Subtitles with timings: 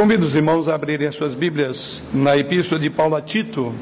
[0.00, 3.74] Convido os irmãos a abrirem as suas Bíblias na Epístola de Paulo a Tito.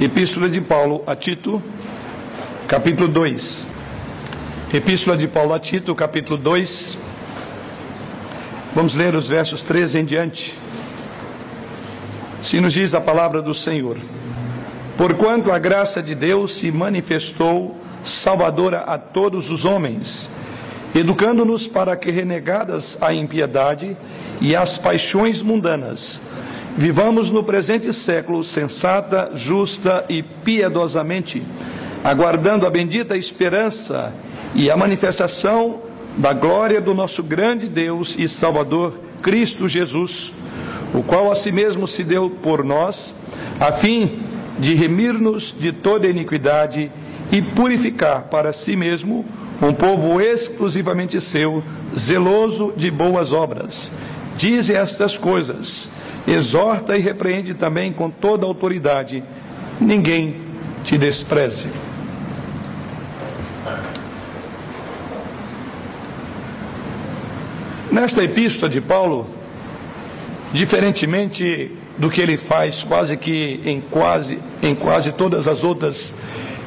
[0.00, 1.62] Epístola de Paulo a Tito,
[2.66, 3.66] capítulo 2.
[4.72, 6.96] Epístola de Paulo a Tito, capítulo 2.
[8.74, 10.56] Vamos ler os versos 13 em diante.
[12.40, 13.98] Se nos diz a palavra do Senhor:
[14.96, 20.30] Porquanto a graça de Deus se manifestou salvadora a todos os homens,
[20.94, 23.96] educando-nos para que, renegadas a impiedade
[24.40, 26.20] e as paixões mundanas,
[26.76, 31.42] vivamos no presente século sensata, justa e piedosamente,
[32.04, 34.12] aguardando a bendita esperança
[34.54, 35.82] e a manifestação
[36.16, 40.32] da glória do nosso grande Deus e Salvador, Cristo Jesus,
[40.92, 43.16] o qual a si mesmo se deu por nós,
[43.58, 44.20] a fim
[44.58, 46.90] de remir-nos de toda iniquidade
[47.32, 49.24] e purificar para si mesmo
[49.62, 51.62] um povo exclusivamente seu,
[51.96, 53.90] zeloso de boas obras.
[54.36, 55.90] Dize estas coisas,
[56.26, 59.22] exorta e repreende também com toda autoridade.
[59.80, 60.36] Ninguém
[60.84, 61.68] te despreze.
[67.90, 69.30] Nesta epístola de Paulo,
[70.52, 76.12] diferentemente do que ele faz quase que em quase em quase todas as outras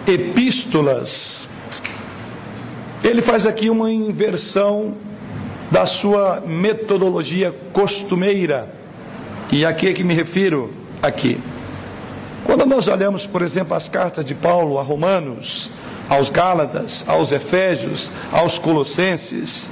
[0.07, 1.45] epístolas,
[3.03, 4.95] ele faz aqui uma inversão
[5.69, 8.69] da sua metodologia costumeira.
[9.51, 11.39] E a que, é que me refiro aqui?
[12.43, 15.69] Quando nós olhamos, por exemplo, as cartas de Paulo a Romanos,
[16.09, 19.69] aos Gálatas, aos Efésios, aos Colossenses,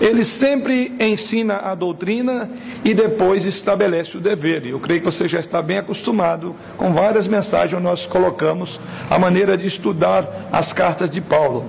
[0.00, 2.50] ele sempre ensina a doutrina
[2.84, 4.66] e depois estabelece o dever.
[4.66, 9.18] Eu creio que você já está bem acostumado com várias mensagens onde nós colocamos a
[9.18, 11.64] maneira de estudar as cartas de Paulo.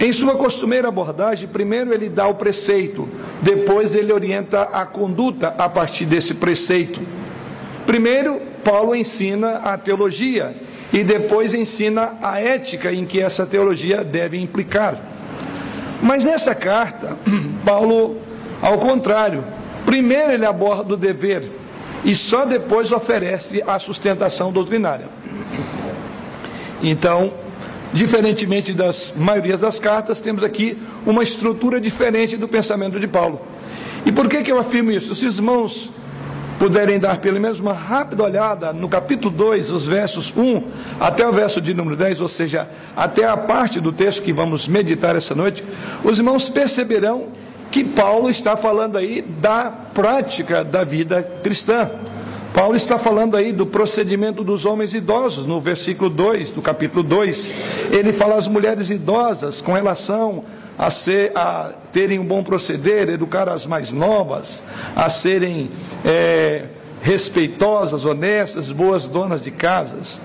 [0.00, 3.08] Em sua costumeira abordagem, primeiro ele dá o preceito,
[3.40, 7.00] depois ele orienta a conduta a partir desse preceito.
[7.86, 10.54] Primeiro, Paulo ensina a teologia
[10.92, 14.98] e depois ensina a ética em que essa teologia deve implicar.
[16.02, 17.16] Mas nessa carta,
[17.64, 18.18] Paulo,
[18.60, 19.44] ao contrário,
[19.86, 21.44] primeiro ele aborda o dever
[22.04, 25.08] e só depois oferece a sustentação doutrinária.
[26.82, 27.32] Então,
[27.94, 33.40] diferentemente das maiorias das cartas, temos aqui uma estrutura diferente do pensamento de Paulo.
[34.04, 35.14] E por que, que eu afirmo isso?
[35.14, 35.90] Se os irmãos
[36.58, 40.62] puderem dar pelo menos uma rápida olhada no capítulo 2, os versos 1
[40.98, 44.66] até o verso de número 10, ou seja, até a parte do texto que vamos
[44.66, 45.64] meditar essa noite,
[46.02, 47.28] os irmãos perceberão
[47.70, 51.88] que Paulo está falando aí da prática da vida cristã.
[52.54, 57.52] Paulo está falando aí do procedimento dos homens idosos, no versículo 2 do capítulo 2.
[57.90, 60.44] Ele fala às mulheres idosas com relação
[60.78, 64.62] a, ser, a terem um bom proceder, educar as mais novas,
[64.94, 65.68] a serem
[66.04, 66.66] é,
[67.02, 70.20] respeitosas, honestas, boas donas de casas.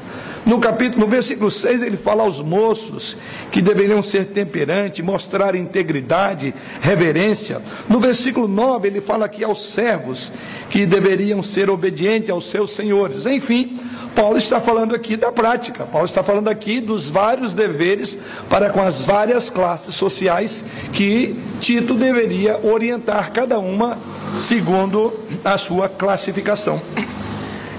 [0.45, 3.15] No capítulo, no versículo 6, ele fala aos moços
[3.51, 7.61] que deveriam ser temperantes, mostrar integridade, reverência.
[7.87, 10.31] No versículo 9, ele fala aqui aos servos
[10.69, 13.25] que deveriam ser obedientes aos seus senhores.
[13.25, 13.77] Enfim,
[14.15, 18.17] Paulo está falando aqui da prática, Paulo está falando aqui dos vários deveres
[18.49, 23.97] para com as várias classes sociais que Tito deveria orientar cada uma
[24.37, 25.13] segundo
[25.43, 26.81] a sua classificação.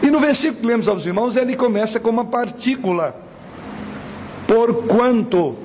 [0.02, 3.14] E no versículo que lemos aos irmãos, ele começa com uma partícula.
[4.46, 5.56] Porquanto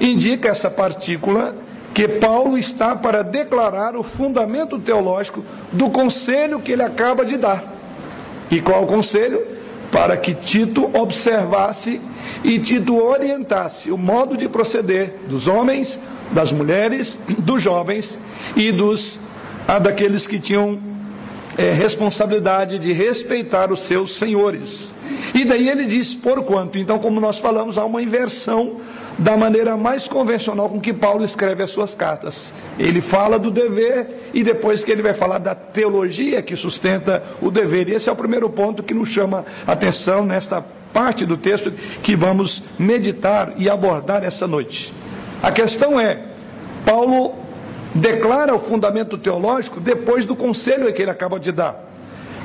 [0.00, 1.54] indica essa partícula
[1.94, 7.64] que Paulo está para declarar o fundamento teológico do conselho que ele acaba de dar.
[8.50, 9.46] E qual o conselho?
[9.90, 12.00] Para que Tito observasse
[12.42, 16.00] e Tito orientasse o modo de proceder dos homens,
[16.32, 18.18] das mulheres, dos jovens
[18.56, 19.20] e dos
[19.80, 20.91] daqueles que tinham
[21.56, 24.94] é, responsabilidade de respeitar os seus senhores.
[25.34, 26.78] E daí ele diz por quanto.
[26.78, 28.80] Então, como nós falamos, há uma inversão
[29.18, 32.52] da maneira mais convencional com que Paulo escreve as suas cartas.
[32.78, 37.50] Ele fala do dever e depois que ele vai falar da teologia que sustenta o
[37.50, 37.88] dever.
[37.88, 41.72] E esse é o primeiro ponto que nos chama atenção nesta parte do texto
[42.02, 44.92] que vamos meditar e abordar essa noite.
[45.42, 46.20] A questão é,
[46.84, 47.41] Paulo
[47.94, 51.90] declara o fundamento teológico depois do conselho que ele acaba de dar.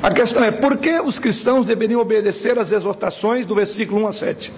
[0.02, 4.12] A questão é, por que os cristãos deveriam obedecer às exortações do versículo 1 a
[4.12, 4.52] 7?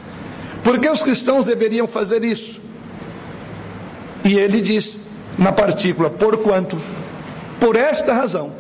[0.63, 2.61] Por que os cristãos deveriam fazer isso?
[4.25, 4.99] E ele diz
[5.39, 6.77] na partícula, porquanto,
[7.59, 8.53] por esta razão.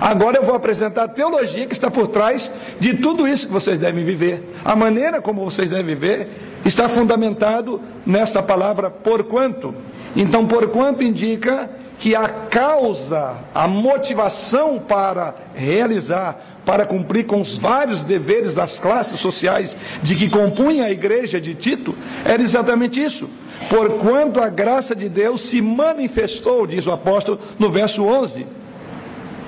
[0.00, 3.80] Agora eu vou apresentar a teologia que está por trás de tudo isso que vocês
[3.80, 4.54] devem viver.
[4.64, 6.28] A maneira como vocês devem viver
[6.64, 9.74] está fundamentado nessa palavra porquanto.
[10.14, 11.68] Então, porquanto indica
[11.98, 19.18] que a causa, a motivação para realizar, para cumprir com os vários deveres das classes
[19.18, 23.28] sociais de que compunha a igreja de Tito, era exatamente isso.
[23.68, 28.46] Porquanto a graça de Deus se manifestou, diz o apóstolo no verso 11.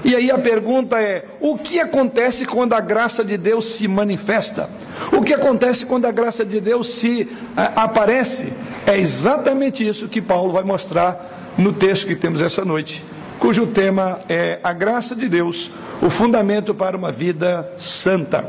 [0.05, 4.69] E aí a pergunta é: o que acontece quando a graça de Deus se manifesta?
[5.13, 8.53] O que acontece quando a graça de Deus se a, aparece?
[8.87, 11.30] É exatamente isso que Paulo vai mostrar
[11.61, 13.05] no texto que temos essa noite,
[13.39, 15.71] cujo tema é a graça de Deus,
[16.01, 18.45] o fundamento para uma vida santa.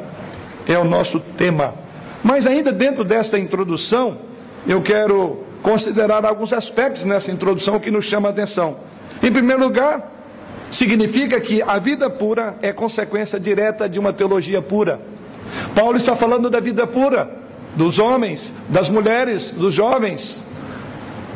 [0.68, 1.74] É o nosso tema.
[2.24, 4.20] Mas ainda dentro desta introdução,
[4.68, 8.78] eu quero considerar alguns aspectos nessa introdução que nos chama a atenção.
[9.22, 10.12] Em primeiro lugar,
[10.72, 15.00] significa que a vida pura é consequência direta de uma teologia pura.
[15.76, 17.30] Paulo está falando da vida pura,
[17.76, 20.42] dos homens, das mulheres, dos jovens,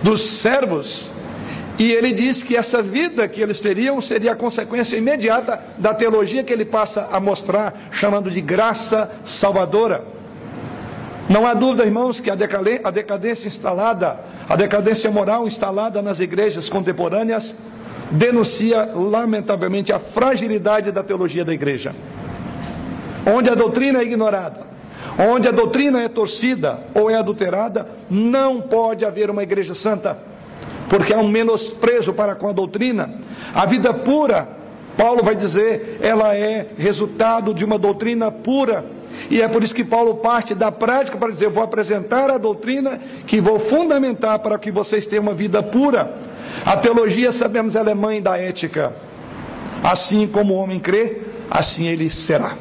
[0.01, 1.11] dos servos.
[1.77, 6.43] E ele diz que essa vida que eles teriam seria a consequência imediata da teologia
[6.43, 10.03] que ele passa a mostrar, chamando de graça salvadora.
[11.27, 12.35] Não há dúvida, irmãos, que a
[12.91, 17.55] decadência instalada, a decadência moral instalada nas igrejas contemporâneas,
[18.11, 21.93] denuncia lamentavelmente a fragilidade da teologia da igreja.
[23.25, 24.61] Onde a doutrina é ignorada,
[25.17, 30.19] onde a doutrina é torcida ou é adulterada, não pode haver uma igreja santa,
[30.89, 33.15] porque há um menosprezo para com a doutrina.
[33.53, 34.47] A vida pura,
[34.97, 38.85] Paulo vai dizer, ela é resultado de uma doutrina pura.
[39.29, 42.99] E é por isso que Paulo parte da prática para dizer: vou apresentar a doutrina
[43.25, 46.13] que vou fundamentar para que vocês tenham uma vida pura.
[46.65, 48.93] A teologia, sabemos, ela é mãe da ética.
[49.83, 51.17] Assim como o homem crê,
[51.49, 52.53] assim ele será.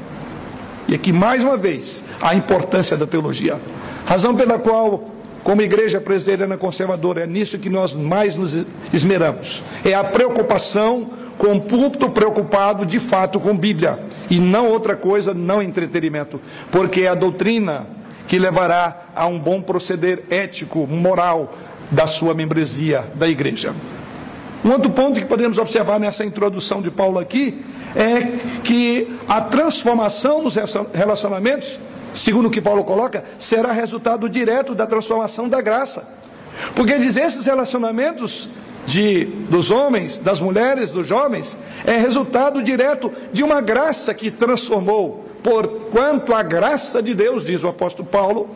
[0.87, 3.59] E aqui, mais uma vez, a importância da teologia.
[4.05, 5.14] Razão pela qual,
[5.45, 9.63] como igreja presbiteriana conservadora, é nisso que nós mais nos esmeramos.
[9.85, 13.99] É a preocupação com o púlpito preocupado de fato com Bíblia.
[14.31, 16.41] E não outra coisa, não entretenimento.
[16.71, 17.87] Porque é a doutrina
[18.27, 21.55] que levará a um bom proceder ético, moral,
[21.91, 23.75] da sua membresia da igreja.
[24.65, 27.63] Um outro ponto que podemos observar nessa introdução de Paulo aqui
[27.95, 30.57] é que a transformação nos
[30.93, 31.79] relacionamentos,
[32.15, 36.09] segundo o que Paulo coloca, será resultado direto da transformação da graça.
[36.75, 38.49] Porque diz esses relacionamentos
[38.87, 45.25] de, dos homens, das mulheres, dos jovens, é resultado direto de uma graça que transformou.
[45.43, 48.49] Porquanto a graça de Deus, diz o apóstolo Paulo,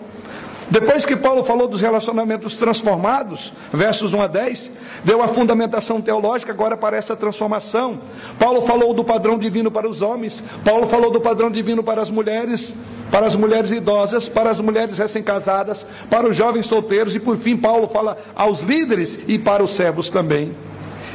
[0.71, 4.73] depois que Paulo falou dos relacionamentos transformados, versos 1 a 10,
[5.03, 8.01] deu a fundamentação teológica agora para essa transformação.
[8.39, 12.11] Paulo falou do padrão divino para os homens, Paulo falou do padrão divino para as
[12.11, 12.75] mulheres,
[13.11, 17.57] para as mulheres idosas, para as mulheres recém-casadas, para os jovens solteiros e por fim
[17.57, 20.55] Paulo fala aos líderes e para os servos também.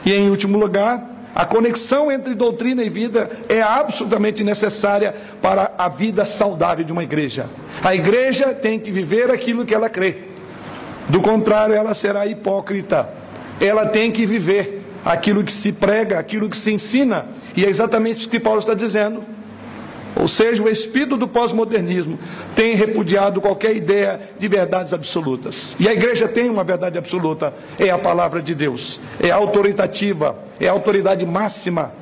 [0.05, 5.89] E em último lugar, a conexão entre doutrina e vida é absolutamente necessária para a
[5.89, 7.47] vida saudável de uma igreja.
[7.83, 10.17] A igreja tem que viver aquilo que ela crê.
[11.09, 13.09] Do contrário, ela será hipócrita.
[13.59, 17.25] Ela tem que viver aquilo que se prega, aquilo que se ensina.
[17.55, 19.23] E é exatamente o que Paulo está dizendo.
[20.15, 22.19] Ou seja, o espírito do pós-modernismo
[22.55, 25.75] tem repudiado qualquer ideia de verdades absolutas.
[25.79, 30.67] E a igreja tem uma verdade absoluta: é a palavra de Deus, é autoritativa, é
[30.67, 31.93] a autoridade máxima,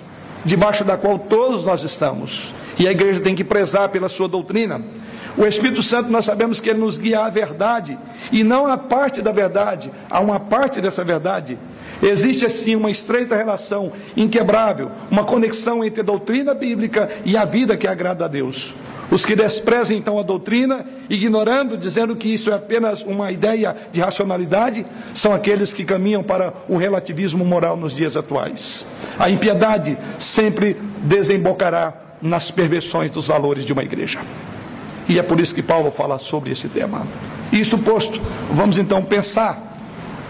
[0.43, 2.53] debaixo da qual todos nós estamos.
[2.77, 4.81] E a igreja tem que prezar pela sua doutrina.
[5.37, 7.97] O Espírito Santo, nós sabemos que ele nos guia à verdade,
[8.31, 11.57] e não a parte da verdade, há uma parte dessa verdade
[12.01, 17.77] Existe assim uma estreita relação inquebrável, uma conexão entre a doutrina bíblica e a vida
[17.77, 18.73] que agrada a Deus.
[19.11, 23.99] Os que desprezam então a doutrina, ignorando, dizendo que isso é apenas uma ideia de
[23.99, 28.85] racionalidade, são aqueles que caminham para o relativismo moral nos dias atuais.
[29.19, 34.19] A impiedade sempre desembocará nas perversões dos valores de uma igreja.
[35.09, 37.05] E é por isso que Paulo fala sobre esse tema.
[37.51, 39.77] Isto posto, vamos então pensar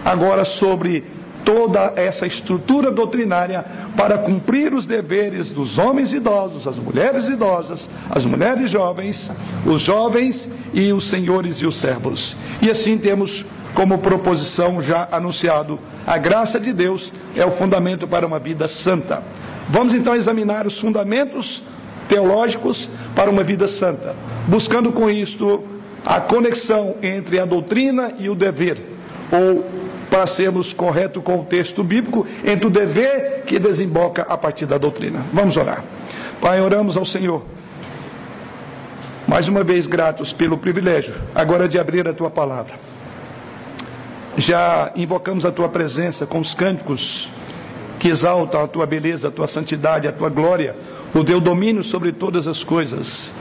[0.04, 1.04] agora sobre
[1.44, 3.64] toda essa estrutura doutrinária
[3.96, 9.30] para cumprir os deveres dos homens idosos, as mulheres idosas, as mulheres jovens,
[9.66, 12.36] os jovens e os senhores e os servos.
[12.60, 13.44] E assim temos
[13.74, 19.22] como proposição já anunciado, a graça de Deus é o fundamento para uma vida santa.
[19.68, 21.62] Vamos então examinar os fundamentos
[22.08, 24.14] teológicos para uma vida santa,
[24.46, 25.62] buscando com isto
[26.04, 28.78] a conexão entre a doutrina e o dever,
[29.30, 29.64] ou
[30.12, 34.76] para sermos corretos com o texto bíblico, entre o dever que desemboca a partir da
[34.76, 35.24] doutrina.
[35.32, 35.82] Vamos orar.
[36.38, 37.42] Pai, oramos ao Senhor.
[39.26, 42.74] Mais uma vez gratos pelo privilégio, agora de abrir a tua palavra.
[44.36, 47.30] Já invocamos a tua presença com os cânticos
[47.98, 50.76] que exaltam a tua beleza, a tua santidade, a tua glória,
[51.14, 53.32] o teu domínio sobre todas as coisas.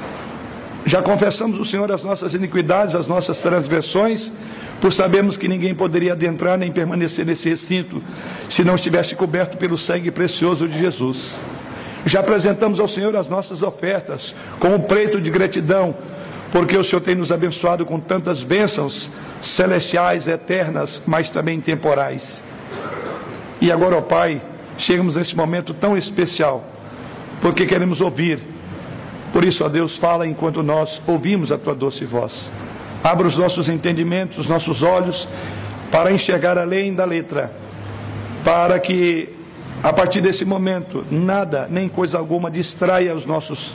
[0.86, 4.32] Já confessamos o Senhor as nossas iniquidades, as nossas transgressões,
[4.82, 8.04] por sabermos que ninguém poderia adentrar nem permanecer nesse recinto
[8.50, 11.40] se não estivesse coberto pelo sangue precioso de Jesus.
[12.04, 15.96] Já apresentamos ao Senhor as nossas ofertas com o preito de gratidão,
[16.52, 22.44] porque o Senhor tem nos abençoado com tantas bênçãos celestiais, eternas, mas também temporais.
[23.62, 24.42] E agora, ó Pai,
[24.80, 26.66] chegamos nesse momento tão especial,
[27.40, 28.40] porque queremos ouvir.
[29.32, 32.52] Por isso, ó Deus, fala enquanto nós ouvimos a tua doce voz.
[33.03, 35.27] Abra os nossos entendimentos, os nossos olhos,
[35.91, 37.51] para enxergar além da letra,
[38.43, 39.29] para que
[39.84, 43.74] a partir desse momento nada, nem coisa alguma distraia os nossos,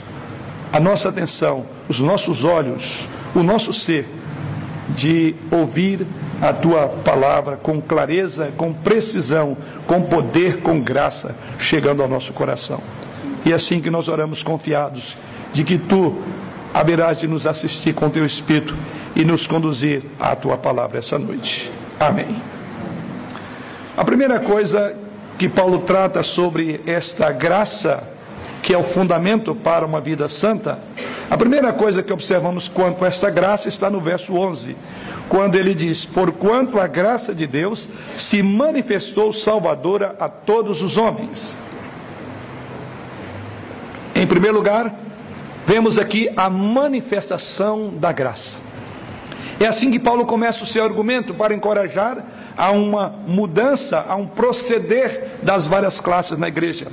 [0.71, 4.07] a nossa atenção, os nossos olhos, o nosso ser,
[4.89, 6.07] de ouvir
[6.41, 12.79] a tua palavra com clareza, com precisão, com poder, com graça, chegando ao nosso coração.
[13.45, 15.17] E é assim que nós oramos confiados
[15.51, 16.21] de que tu
[16.73, 18.75] haverás de nos assistir com teu espírito
[19.17, 21.71] e nos conduzir à tua palavra essa noite.
[21.99, 22.39] Amém.
[23.97, 24.95] A primeira coisa
[25.39, 28.03] que Paulo trata sobre esta graça,
[28.61, 30.77] que é o fundamento para uma vida santa,
[31.31, 34.77] a primeira coisa que observamos quanto a esta graça está no verso 11,
[35.27, 41.57] quando ele diz: Porquanto a graça de Deus se manifestou salvadora a todos os homens.
[44.13, 44.93] Em primeiro lugar,
[45.65, 48.66] vemos aqui a manifestação da graça.
[49.59, 52.23] É assim que Paulo começa o seu argumento para encorajar
[52.55, 56.87] a uma mudança, a um proceder das várias classes na igreja.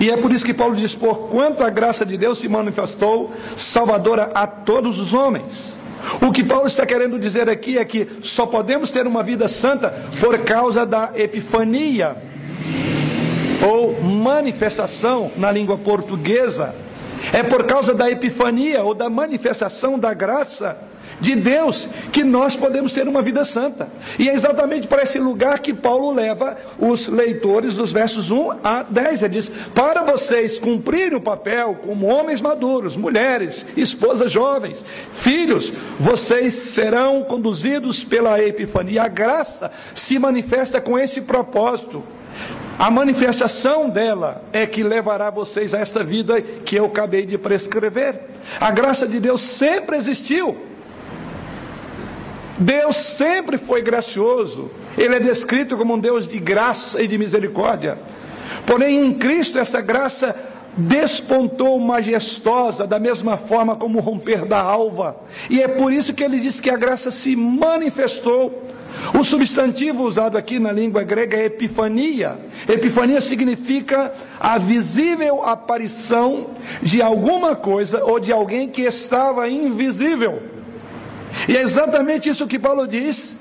[0.00, 3.32] E é por isso que Paulo diz: por quanto a graça de Deus se manifestou
[3.56, 5.78] salvadora a todos os homens.
[6.20, 9.90] O que Paulo está querendo dizer aqui é que só podemos ter uma vida santa
[10.20, 12.16] por causa da epifania,
[13.62, 16.74] ou manifestação na língua portuguesa.
[17.32, 20.87] É por causa da epifania ou da manifestação da graça
[21.20, 23.88] de Deus que nós podemos ter uma vida santa.
[24.18, 28.82] E é exatamente para esse lugar que Paulo leva os leitores dos versos 1 a
[28.82, 29.22] 10.
[29.22, 36.54] Ele diz: Para vocês cumprirem o papel como homens maduros, mulheres, esposas jovens, filhos, vocês
[36.54, 39.04] serão conduzidos pela epifania.
[39.04, 42.02] A graça se manifesta com esse propósito.
[42.78, 48.20] A manifestação dela é que levará vocês a esta vida que eu acabei de prescrever.
[48.60, 50.56] A graça de Deus sempre existiu.
[52.58, 54.70] Deus sempre foi gracioso.
[54.96, 57.98] Ele é descrito como um Deus de graça e de misericórdia.
[58.66, 60.34] Porém, em Cristo, essa graça
[60.76, 65.16] despontou majestosa, da mesma forma como o romper da alva.
[65.50, 68.66] E é por isso que ele diz que a graça se manifestou.
[69.18, 72.38] O substantivo usado aqui na língua grega é epifania.
[72.68, 76.48] Epifania significa a visível aparição
[76.82, 80.57] de alguma coisa ou de alguém que estava invisível.
[81.48, 83.34] E é exatamente isso que Paulo diz: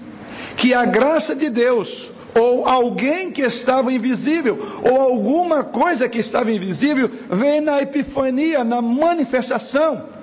[0.56, 6.52] que a graça de Deus, ou alguém que estava invisível, ou alguma coisa que estava
[6.52, 10.18] invisível, vem na epifania, na manifestação.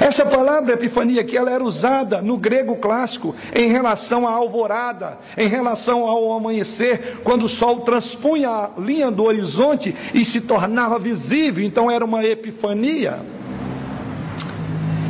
[0.00, 5.46] Essa palavra epifania que ela era usada no grego clássico em relação à alvorada, em
[5.46, 11.64] relação ao amanhecer, quando o sol transpunha a linha do horizonte e se tornava visível,
[11.64, 13.20] então era uma epifania.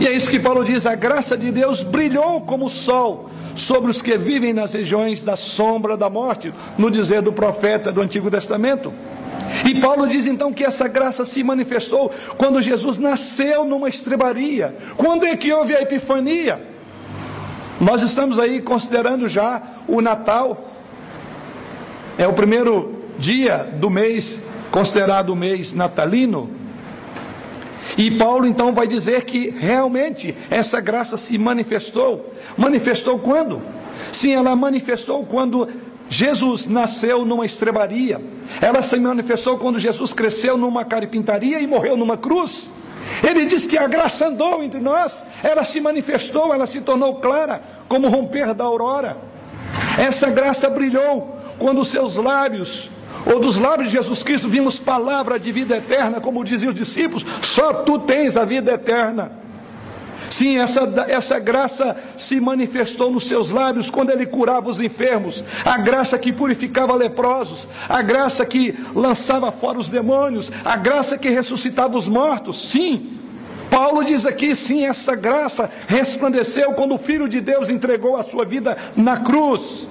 [0.01, 3.91] E é isso que Paulo diz: a graça de Deus brilhou como o sol sobre
[3.91, 8.31] os que vivem nas regiões da sombra da morte, no dizer do profeta do Antigo
[8.31, 8.93] Testamento.
[9.65, 14.77] E Paulo diz então que essa graça se manifestou quando Jesus nasceu numa estrebaria.
[14.97, 16.61] Quando é que houve a epifania?
[17.81, 20.71] Nós estamos aí considerando já o Natal.
[22.19, 26.51] É o primeiro dia do mês considerado o mês natalino.
[27.97, 32.33] E Paulo então vai dizer que realmente essa graça se manifestou.
[32.57, 33.63] Manifestou quando?
[34.13, 35.69] Sim, ela manifestou quando
[36.09, 38.21] Jesus nasceu numa estrebaria.
[38.61, 42.71] Ela se manifestou quando Jesus cresceu numa carpintaria e morreu numa cruz.
[43.23, 47.63] Ele diz que a graça andou entre nós, ela se manifestou, ela se tornou clara,
[47.89, 49.17] como romper da aurora.
[49.99, 52.91] Essa graça brilhou quando seus lábios
[53.27, 57.25] ou dos lábios de Jesus Cristo vimos palavra de vida eterna, como diziam os discípulos,
[57.43, 59.45] só tu tens a vida eterna.
[60.31, 65.79] Sim, essa, essa graça se manifestou nos seus lábios quando ele curava os enfermos, a
[65.79, 71.97] graça que purificava leprosos, a graça que lançava fora os demônios, a graça que ressuscitava
[71.97, 72.69] os mortos.
[72.69, 73.21] Sim,
[73.71, 78.45] Paulo diz aqui: sim, essa graça resplandeceu quando o Filho de Deus entregou a sua
[78.45, 79.89] vida na cruz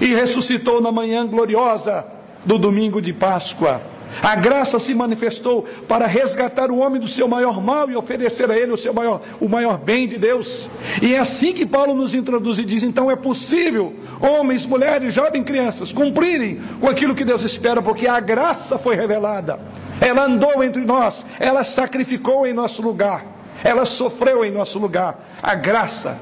[0.00, 2.06] e ressuscitou na manhã gloriosa
[2.44, 3.80] do domingo de Páscoa.
[4.22, 8.58] A graça se manifestou para resgatar o homem do seu maior mal e oferecer a
[8.58, 10.68] ele o seu maior, o maior bem de Deus.
[11.00, 15.44] E é assim que Paulo nos introduz e diz: então é possível homens, mulheres, jovens,
[15.44, 19.60] crianças cumprirem com aquilo que Deus espera, porque a graça foi revelada.
[20.00, 23.24] Ela andou entre nós, ela sacrificou em nosso lugar,
[23.62, 25.24] ela sofreu em nosso lugar.
[25.42, 26.18] A graça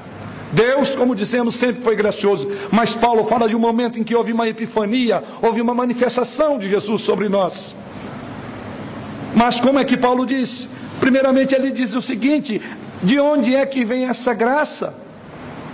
[0.51, 4.33] Deus, como dizemos, sempre foi gracioso, mas Paulo fala de um momento em que houve
[4.33, 7.75] uma epifania, houve uma manifestação de Jesus sobre nós.
[9.35, 10.67] Mas como é que Paulo diz?
[10.99, 12.61] Primeiramente, ele diz o seguinte:
[13.03, 14.93] de onde é que vem essa graça?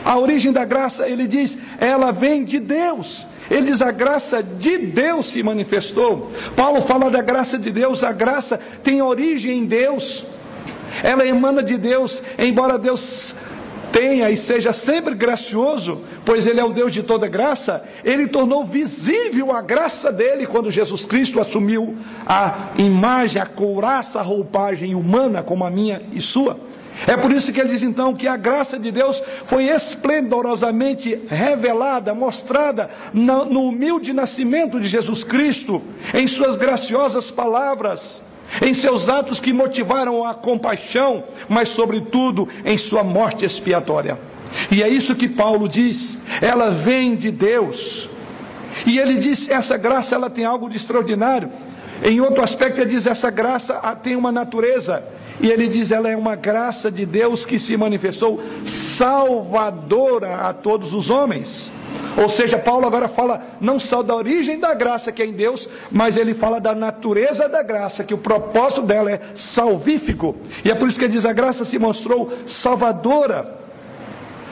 [0.03, 3.25] A origem da graça, ele diz, ela vem de Deus.
[3.49, 6.31] Ele diz: a graça de Deus se manifestou.
[6.55, 10.25] Paulo fala da graça de Deus, a graça tem origem em Deus.
[11.03, 13.35] Ela emana de Deus, embora Deus
[13.95, 18.65] tenha e seja sempre gracioso, pois Ele é o Deus de toda graça, Ele tornou
[18.65, 21.95] visível a graça dele quando Jesus Cristo assumiu
[22.27, 26.59] a imagem, a couraça, a roupagem humana como a minha e sua.
[27.07, 32.13] É por isso que ele diz então que a graça de Deus foi esplendorosamente revelada,
[32.13, 35.81] mostrada no humilde nascimento de Jesus Cristo,
[36.13, 38.23] em suas graciosas palavras
[38.61, 44.17] em seus atos que motivaram a compaixão, mas, sobretudo, em sua morte expiatória.
[44.71, 48.09] E é isso que Paulo diz, ela vem de Deus.
[48.85, 51.49] E ele diz: essa graça ela tem algo de extraordinário.
[52.03, 55.03] Em outro aspecto, ele diz: essa graça tem uma natureza.
[55.39, 60.93] E ele diz: ela é uma graça de Deus que se manifestou salvadora a todos
[60.93, 61.71] os homens.
[62.17, 65.67] Ou seja, Paulo agora fala não só da origem da graça que é em Deus,
[65.91, 70.35] mas ele fala da natureza da graça, que o propósito dela é salvífico.
[70.63, 73.65] E é por isso que ele diz: a graça se mostrou salvadora.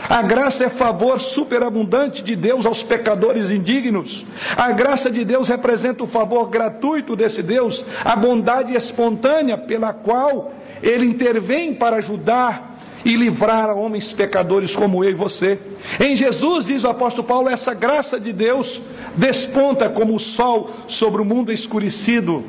[0.10, 4.26] A graça é favor superabundante de Deus aos pecadores indignos.
[4.58, 10.52] A graça de Deus representa o favor gratuito desse Deus, a bondade espontânea pela qual
[10.84, 15.58] ele intervém para ajudar e livrar a homens pecadores como eu e você.
[16.00, 18.82] Em Jesus, diz o apóstolo Paulo, essa graça de Deus
[19.16, 22.44] desponta como o sol sobre o mundo escurecido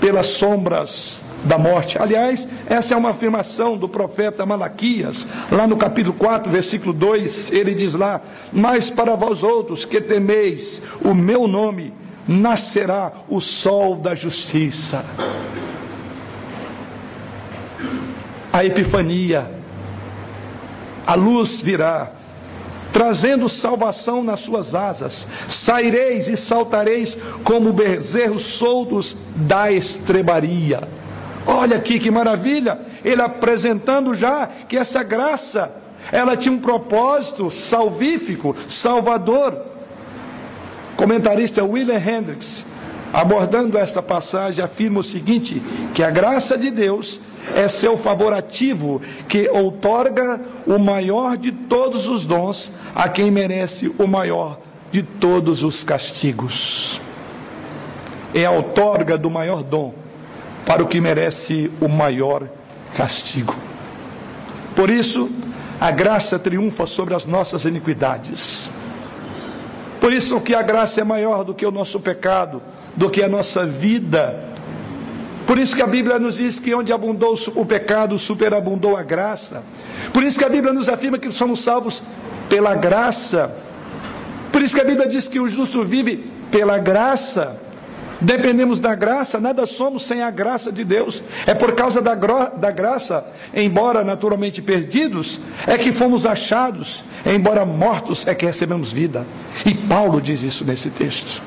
[0.00, 2.00] pelas sombras da morte.
[2.00, 7.74] Aliás, essa é uma afirmação do profeta Malaquias, lá no capítulo 4, versículo 2, ele
[7.74, 8.20] diz lá:
[8.52, 11.92] Mas para vós outros que temeis o meu nome,
[12.26, 15.04] nascerá o sol da justiça.
[18.58, 19.48] A epifania
[21.06, 22.10] a luz virá,
[22.92, 25.28] trazendo salvação nas suas asas.
[25.46, 30.88] Saireis e saltareis como bezerros soltos da estrebaria.
[31.46, 32.80] Olha aqui que maravilha!
[33.04, 35.70] Ele apresentando já que essa graça,
[36.10, 39.56] ela tinha um propósito salvífico, salvador.
[40.96, 42.64] Comentarista William Hendricks,
[43.12, 45.62] abordando esta passagem, afirma o seguinte:
[45.94, 47.20] que a graça de Deus
[47.54, 53.92] é seu favor ativo que outorga o maior de todos os dons a quem merece
[53.98, 54.58] o maior
[54.90, 57.00] de todos os castigos.
[58.34, 59.94] É a outorga do maior dom
[60.66, 62.48] para o que merece o maior
[62.94, 63.56] castigo.
[64.76, 65.30] Por isso,
[65.80, 68.70] a graça triunfa sobre as nossas iniquidades.
[70.00, 72.62] Por isso que a graça é maior do que o nosso pecado,
[72.94, 74.44] do que a nossa vida
[75.48, 79.62] por isso que a Bíblia nos diz que onde abundou o pecado, superabundou a graça.
[80.12, 82.02] Por isso que a Bíblia nos afirma que somos salvos
[82.50, 83.56] pela graça.
[84.52, 87.58] Por isso que a Bíblia diz que o justo vive pela graça.
[88.20, 91.22] Dependemos da graça, nada somos sem a graça de Deus.
[91.46, 98.26] É por causa da, da graça, embora naturalmente perdidos, é que fomos achados, embora mortos,
[98.26, 99.26] é que recebemos vida.
[99.64, 101.42] E Paulo diz isso nesse texto.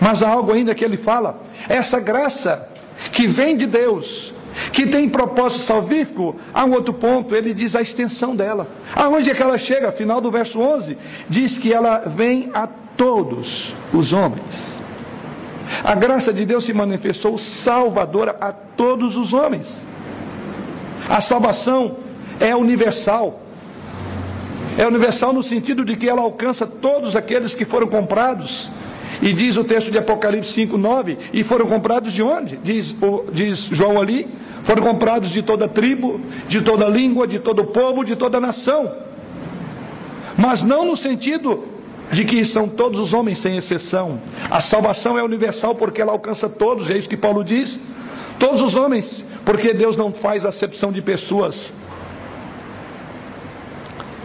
[0.00, 2.68] Mas há algo ainda que ele fala: essa graça
[3.10, 4.32] que vem de Deus,
[4.72, 8.68] que tem propósito salvífico, há um outro ponto, ele diz a extensão dela.
[8.94, 9.90] Aonde é que ela chega?
[9.90, 10.96] Final do verso 11,
[11.28, 14.82] diz que ela vem a todos os homens.
[15.82, 19.84] A graça de Deus se manifestou salvadora a todos os homens.
[21.08, 21.96] A salvação
[22.38, 23.40] é universal.
[24.78, 28.70] É universal no sentido de que ela alcança todos aqueles que foram comprados
[29.22, 32.56] e diz o texto de Apocalipse 5, 9, e foram comprados de onde?
[32.56, 32.92] Diz,
[33.32, 34.28] diz João ali,
[34.64, 38.92] foram comprados de toda tribo, de toda língua, de todo povo, de toda nação.
[40.36, 41.62] Mas não no sentido
[42.10, 44.20] de que são todos os homens sem exceção.
[44.50, 47.78] A salvação é universal porque ela alcança todos, é isso que Paulo diz.
[48.40, 51.72] Todos os homens, porque Deus não faz acepção de pessoas.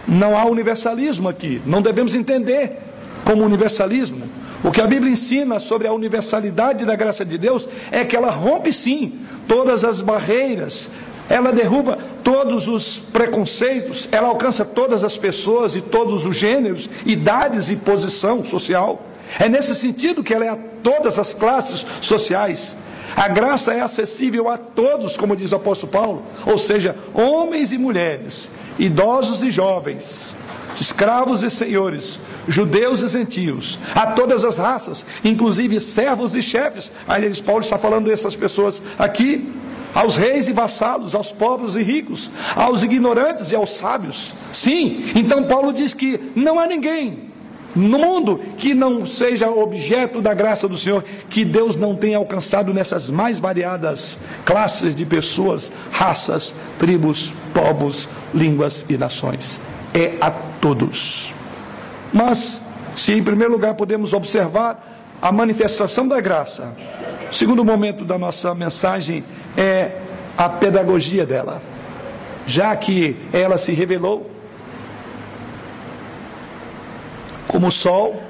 [0.08, 2.80] Não há universalismo aqui, não devemos entender
[3.24, 4.28] como universalismo.
[4.62, 8.30] O que a Bíblia ensina sobre a universalidade da graça de Deus é que ela
[8.30, 10.90] rompe sim todas as barreiras,
[11.28, 17.68] ela derruba todos os preconceitos, ela alcança todas as pessoas e todos os gêneros, idades
[17.68, 19.06] e posição social.
[19.38, 22.76] É nesse sentido que ela é a todas as classes sociais.
[23.14, 27.78] A graça é acessível a todos, como diz o apóstolo Paulo, ou seja, homens e
[27.78, 30.36] mulheres, idosos e jovens,
[30.80, 36.92] escravos e senhores, judeus e gentios, a todas as raças, inclusive servos e chefes.
[37.06, 39.52] Aliás, Paulo está falando dessas pessoas aqui,
[39.94, 44.34] aos reis e vassalos, aos pobres e ricos, aos ignorantes e aos sábios.
[44.52, 47.28] Sim, então Paulo diz que não há ninguém
[47.74, 52.74] no mundo que não seja objeto da graça do Senhor, que Deus não tenha alcançado
[52.74, 59.60] nessas mais variadas classes de pessoas, raças, tribos, povos, línguas e nações.
[59.98, 61.32] É a todos.
[62.12, 62.62] Mas,
[62.94, 64.86] se em primeiro lugar podemos observar
[65.20, 66.72] a manifestação da graça,
[67.30, 69.24] o segundo momento da nossa mensagem
[69.56, 69.96] é
[70.36, 71.60] a pedagogia dela.
[72.46, 74.30] Já que ela se revelou
[77.48, 78.22] como o sol,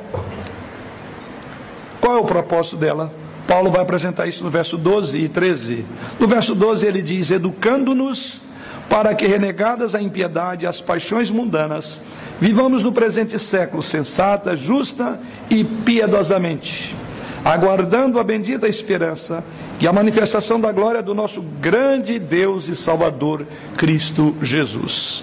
[2.01, 3.13] qual é o propósito dela?
[3.47, 5.85] Paulo vai apresentar isso no verso 12 e 13.
[6.19, 8.41] No verso 12 ele diz: Educando-nos
[8.89, 11.99] para que, renegadas a impiedade e as paixões mundanas,
[12.41, 15.21] vivamos no presente século sensata, justa
[15.51, 16.97] e piedosamente,
[17.45, 19.45] aguardando a bendita esperança
[19.81, 23.47] e a manifestação da glória do nosso grande Deus e Salvador,
[23.77, 25.23] Cristo Jesus.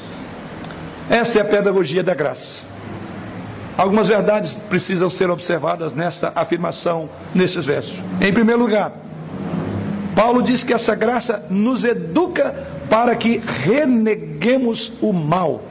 [1.09, 2.63] Essa é a pedagogia da graça.
[3.77, 8.01] Algumas verdades precisam ser observadas nessa afirmação, nesses versos.
[8.21, 8.93] Em primeiro lugar,
[10.15, 12.55] Paulo diz que essa graça nos educa
[12.95, 15.61] para que reneguemos o mal.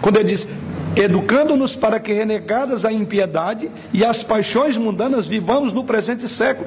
[0.00, 0.48] Quando ele diz,
[0.96, 6.66] educando-nos para que, renegadas a impiedade e as paixões mundanas, vivamos no presente século.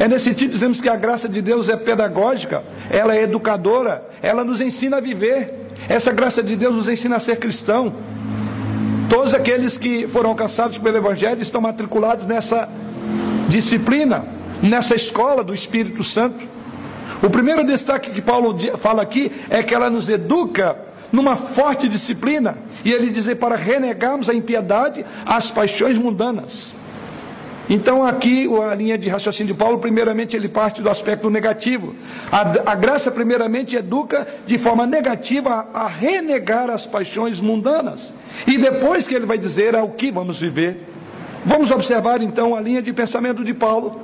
[0.00, 4.42] É nesse sentido dizemos que a graça de Deus é pedagógica, ela é educadora, ela
[4.42, 5.68] nos ensina a viver.
[5.88, 7.94] Essa graça de Deus nos ensina a ser cristão.
[9.08, 12.68] Todos aqueles que foram alcançados pelo Evangelho estão matriculados nessa
[13.48, 16.46] disciplina, nessa escola do Espírito Santo.
[17.22, 20.76] O primeiro destaque que Paulo fala aqui é que ela nos educa
[21.10, 22.58] numa forte disciplina.
[22.84, 26.74] E ele diz para renegarmos a impiedade, as paixões mundanas.
[27.70, 31.94] Então, aqui, a linha de raciocínio de Paulo, primeiramente, ele parte do aspecto negativo.
[32.32, 38.14] A, a graça, primeiramente, educa de forma negativa a, a, renegar as paixões mundanas.
[38.46, 40.88] E depois que ele vai dizer ao que vamos viver.
[41.44, 44.00] Vamos observar, então, a linha de pensamento de Paulo.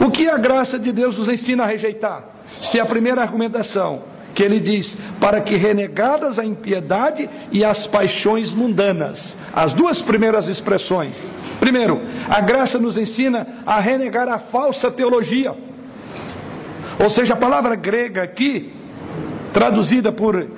[0.00, 2.24] O que a graça de Deus nos ensina a rejeitar?
[2.60, 4.02] Se a primeira argumentação
[4.38, 9.36] que ele diz: para que renegadas a impiedade e as paixões mundanas.
[9.52, 11.26] As duas primeiras expressões.
[11.58, 15.56] Primeiro, a graça nos ensina a renegar a falsa teologia.
[17.00, 18.72] Ou seja, a palavra grega aqui,
[19.52, 20.48] traduzida por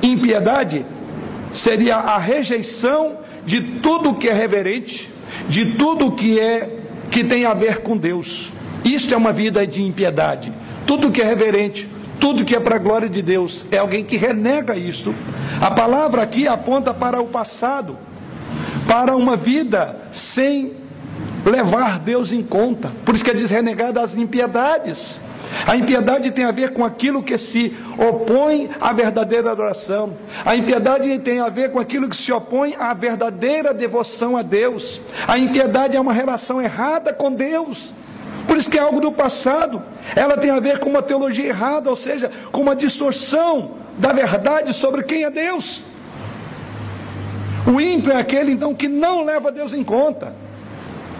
[0.00, 0.86] impiedade,
[1.52, 5.10] seria a rejeição de tudo que é reverente,
[5.48, 6.68] de tudo que é
[7.10, 8.53] que tem a ver com Deus.
[8.84, 10.52] Isto é uma vida de impiedade.
[10.86, 11.88] Tudo que é reverente,
[12.20, 15.14] tudo que é para a glória de Deus é alguém que renega isto.
[15.60, 17.98] A palavra aqui aponta para o passado,
[18.86, 20.72] para uma vida sem
[21.44, 22.92] levar Deus em conta.
[23.04, 25.20] Por isso que diz renegar das impiedades.
[25.66, 30.14] A impiedade tem a ver com aquilo que se opõe à verdadeira adoração.
[30.44, 35.00] A impiedade tem a ver com aquilo que se opõe à verdadeira devoção a Deus.
[35.26, 37.92] A impiedade é uma relação errada com Deus.
[38.54, 39.82] Por isso que é algo do passado.
[40.14, 44.72] Ela tem a ver com uma teologia errada, ou seja, com uma distorção da verdade
[44.72, 45.82] sobre quem é Deus.
[47.66, 50.36] O ímpio é aquele então que não leva Deus em conta.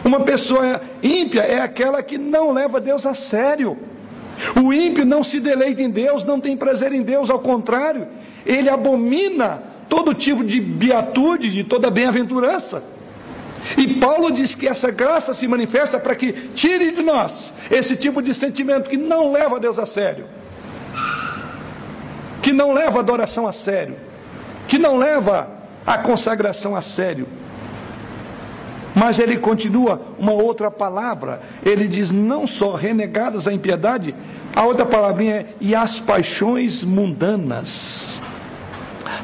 [0.05, 3.77] Uma pessoa ímpia é aquela que não leva Deus a sério.
[4.55, 8.07] O ímpio não se deleita em Deus, não tem prazer em Deus, ao contrário,
[8.47, 12.94] ele abomina todo tipo de beatude, de toda bem-aventurança.
[13.77, 18.21] E Paulo diz que essa graça se manifesta para que tire de nós esse tipo
[18.21, 20.27] de sentimento que não leva Deus a sério,
[22.43, 23.97] que não leva a adoração a sério,
[24.69, 25.49] que não leva
[25.87, 27.27] a consagração a sério.
[28.95, 34.15] Mas ele continua uma outra palavra, ele diz não só renegadas a impiedade,
[34.55, 38.21] a outra palavrinha é e as paixões mundanas.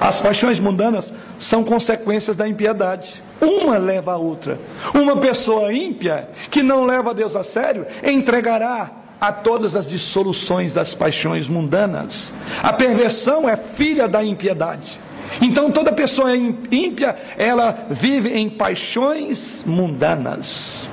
[0.00, 3.22] As paixões mundanas são consequências da impiedade.
[3.40, 4.58] Uma leva a outra.
[4.94, 10.94] Uma pessoa ímpia, que não leva Deus a sério, entregará a todas as dissoluções das
[10.94, 12.32] paixões mundanas.
[12.62, 15.00] A perversão é filha da impiedade.
[15.40, 20.88] Então toda pessoa ímpia, ela vive em paixões mundanas,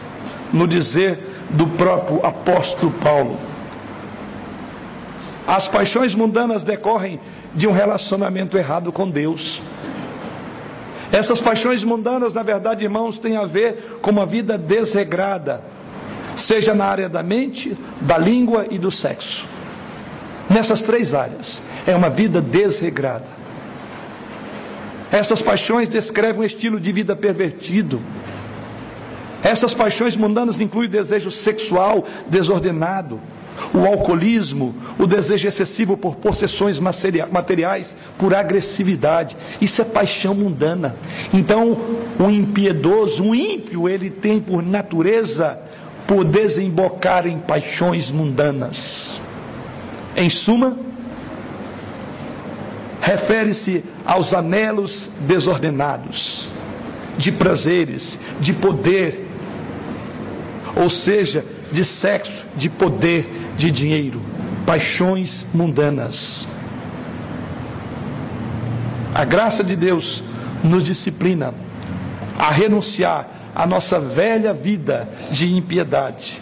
[0.53, 3.37] no dizer do próprio apóstolo Paulo.
[5.47, 7.19] As paixões mundanas decorrem
[7.55, 9.61] de um relacionamento errado com Deus.
[11.17, 15.63] Essas paixões mundanas, na verdade, irmãos, têm a ver com uma vida desregrada,
[16.35, 19.43] seja na área da mente, da língua e do sexo.
[20.47, 23.25] Nessas três áreas, é uma vida desregrada.
[25.11, 27.99] Essas paixões descrevem um estilo de vida pervertido.
[29.41, 33.19] Essas paixões mundanas incluem desejo sexual desordenado,
[33.73, 39.35] o alcoolismo, o desejo excessivo por possessões materiais, por agressividade.
[39.59, 40.95] Isso é paixão mundana.
[41.33, 41.77] Então,
[42.19, 45.59] o impiedoso, o ímpio, ele tem por natureza
[46.05, 49.19] por desembocar em paixões mundanas.
[50.15, 50.77] Em suma,
[53.01, 56.47] refere-se aos anelos desordenados
[57.17, 59.27] de prazeres, de poder,
[60.75, 64.21] ou seja, de sexo, de poder, de dinheiro,
[64.65, 66.47] paixões mundanas.
[69.13, 70.23] A graça de Deus
[70.63, 71.53] nos disciplina
[72.37, 76.41] a renunciar à nossa velha vida de impiedade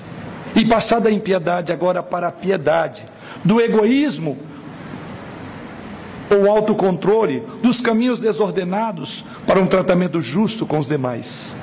[0.55, 3.05] e passar da impiedade agora para a piedade,
[3.43, 4.37] do egoísmo
[6.29, 11.53] ou autocontrole, dos caminhos desordenados para um tratamento justo com os demais.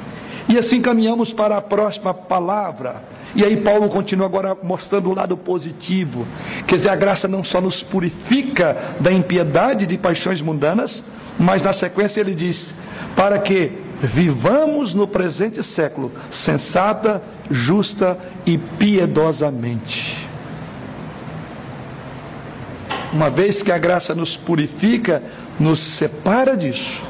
[0.48, 3.02] E assim caminhamos para a próxima palavra.
[3.34, 6.26] E aí Paulo continua agora mostrando o lado positivo.
[6.66, 11.02] Quer dizer, a graça não só nos purifica da impiedade de paixões mundanas,
[11.38, 12.74] mas na sequência ele diz:
[13.16, 20.28] para que vivamos no presente século sensata, justa e piedosamente.
[23.12, 25.22] Uma vez que a graça nos purifica,
[25.60, 27.02] nos separa disso.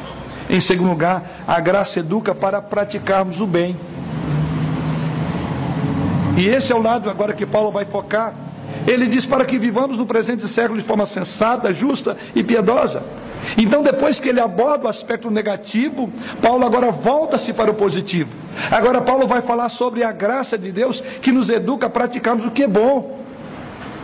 [0.51, 3.77] Em segundo lugar, a graça educa para praticarmos o bem.
[6.37, 8.35] E esse é o lado agora que Paulo vai focar.
[8.87, 13.03] Ele diz para que vivamos no presente século de forma sensata, justa e piedosa.
[13.59, 18.31] Então, depois que ele aborda o aspecto negativo, Paulo agora volta-se para o positivo.
[18.71, 22.51] Agora, Paulo vai falar sobre a graça de Deus que nos educa a praticarmos o
[22.51, 23.23] que é bom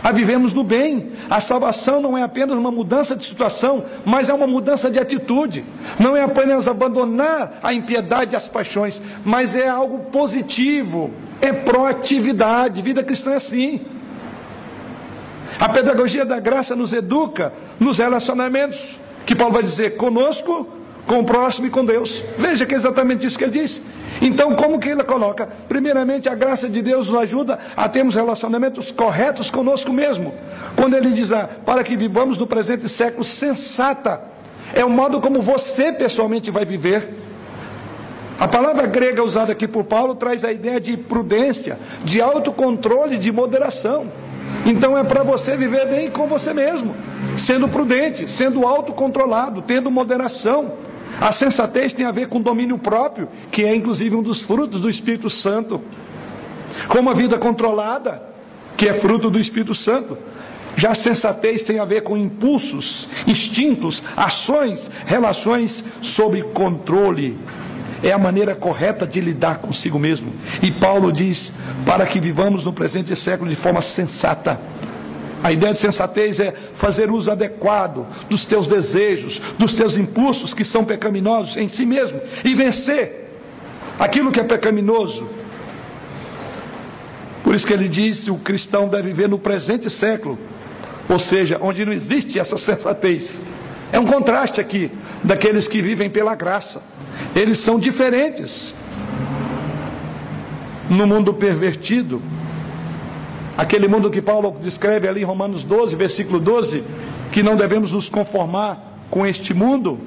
[0.03, 1.11] a vivemos no bem.
[1.29, 5.63] A salvação não é apenas uma mudança de situação, mas é uma mudança de atitude.
[5.99, 12.81] Não é apenas abandonar a impiedade e as paixões, mas é algo positivo, é proatividade.
[12.81, 13.81] Vida cristã é assim.
[15.59, 20.78] A pedagogia da graça nos educa nos relacionamentos, que Paulo vai dizer conosco,
[21.09, 22.23] com o próximo e com Deus.
[22.37, 23.81] Veja que é exatamente isso que ele diz.
[24.21, 25.49] Então, como que ele coloca?
[25.67, 30.35] Primeiramente, a graça de Deus nos ajuda a termos relacionamentos corretos conosco mesmo.
[30.75, 34.21] Quando ele diz, ah, para que vivamos no presente século sensata,
[34.71, 37.11] é o modo como você pessoalmente vai viver.
[38.39, 43.31] A palavra grega usada aqui por Paulo traz a ideia de prudência, de autocontrole, de
[43.31, 44.11] moderação.
[44.63, 46.95] Então é para você viver bem com você mesmo,
[47.35, 50.88] sendo prudente, sendo autocontrolado, tendo moderação.
[51.19, 54.89] A sensatez tem a ver com domínio próprio, que é inclusive um dos frutos do
[54.89, 55.81] Espírito Santo.
[56.87, 58.23] Com uma vida controlada,
[58.77, 60.17] que é fruto do Espírito Santo.
[60.75, 67.37] Já a sensatez tem a ver com impulsos, instintos, ações, relações sob controle.
[68.01, 70.31] É a maneira correta de lidar consigo mesmo.
[70.61, 71.51] E Paulo diz:
[71.85, 74.57] para que vivamos no presente século de forma sensata
[75.43, 80.65] a ideia de sensatez é fazer uso adequado dos teus desejos, dos teus impulsos que
[80.65, 83.29] são pecaminosos em si mesmo e vencer
[83.97, 85.27] aquilo que é pecaminoso.
[87.43, 90.37] Por isso que ele diz que o cristão deve viver no presente século,
[91.07, 93.45] ou seja, onde não existe essa sensatez.
[93.91, 94.91] É um contraste aqui
[95.23, 96.81] daqueles que vivem pela graça.
[97.35, 98.73] Eles são diferentes.
[100.89, 102.21] No mundo pervertido,
[103.59, 106.81] Aquele mundo que Paulo descreve ali em Romanos 12, versículo 12,
[107.29, 109.99] que não devemos nos conformar com este mundo.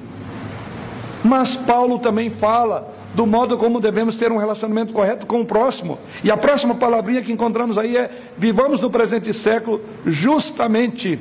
[1.23, 5.99] Mas Paulo também fala do modo como devemos ter um relacionamento correto com o próximo.
[6.25, 11.21] E a próxima palavrinha que encontramos aí é: vivamos no presente século justamente.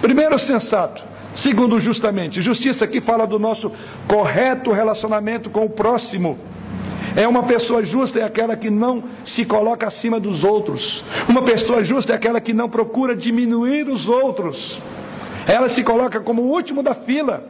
[0.00, 1.02] Primeiro, sensato.
[1.34, 2.40] Segundo, justamente.
[2.40, 3.72] Justiça aqui fala do nosso
[4.06, 6.38] correto relacionamento com o próximo.
[7.16, 11.04] É uma pessoa justa é aquela que não se coloca acima dos outros.
[11.28, 14.80] Uma pessoa justa é aquela que não procura diminuir os outros.
[15.46, 17.44] Ela se coloca como o último da fila.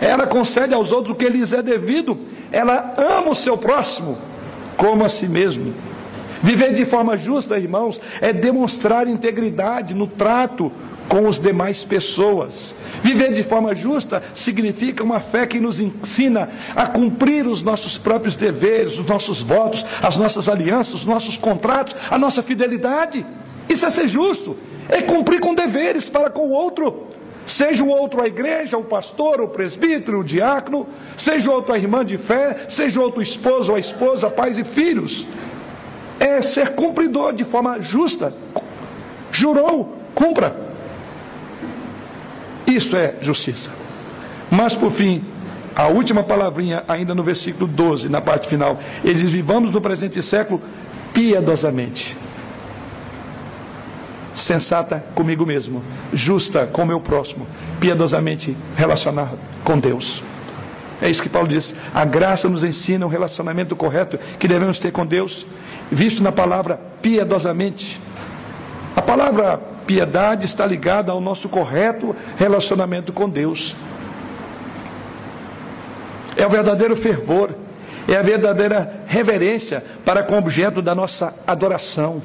[0.00, 2.18] Ela concede aos outros o que lhes é devido.
[2.50, 4.16] Ela ama o seu próximo
[4.76, 5.74] como a si mesmo.
[6.42, 10.72] Viver de forma justa, irmãos, é demonstrar integridade no trato
[11.10, 12.72] com as demais pessoas.
[13.02, 18.36] Viver de forma justa significa uma fé que nos ensina a cumprir os nossos próprios
[18.36, 23.26] deveres, os nossos votos, as nossas alianças, os nossos contratos, a nossa fidelidade.
[23.68, 24.56] Isso é ser justo,
[24.88, 27.08] é cumprir com deveres para com o outro.
[27.44, 31.78] Seja o outro a igreja, o pastor, o presbítero, o diácono, seja o outro a
[31.78, 35.26] irmã de fé, seja o outro esposo ou a esposa, pais e filhos.
[36.20, 38.32] É ser cumpridor de forma justa.
[39.32, 40.69] Jurou, cumpra.
[42.70, 43.70] Isso é justiça.
[44.50, 45.24] Mas por fim,
[45.74, 50.22] a última palavrinha, ainda no versículo 12, na parte final, ele diz: Vivamos no presente
[50.22, 50.62] século
[51.12, 52.16] piedosamente
[54.34, 57.46] sensata comigo mesmo, justa com o meu próximo,
[57.78, 60.22] piedosamente relacionado com Deus.
[61.02, 61.74] É isso que Paulo diz.
[61.94, 65.46] A graça nos ensina um relacionamento correto que devemos ter com Deus,
[65.90, 68.00] visto na palavra piedosamente.
[68.94, 73.74] A palavra piedade está ligada ao nosso correto relacionamento com Deus.
[76.36, 77.50] É o verdadeiro fervor,
[78.06, 82.22] é a verdadeira reverência para com o objeto da nossa adoração.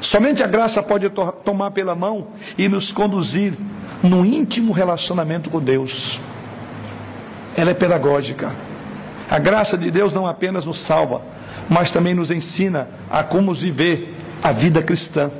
[0.00, 3.54] Somente a graça pode to tomar pela mão e nos conduzir
[4.00, 6.20] no íntimo relacionamento com Deus.
[7.56, 8.52] Ela é pedagógica.
[9.28, 11.20] A graça de Deus não apenas nos salva,
[11.68, 15.32] mas também nos ensina a como viver a vida cristã.